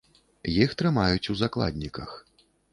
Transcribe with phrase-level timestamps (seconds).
[0.61, 2.19] Іх трымаюць у закладніках.